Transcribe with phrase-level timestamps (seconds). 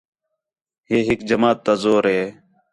[0.87, 2.23] ہِے ہِِک جماعت تا زور ہِے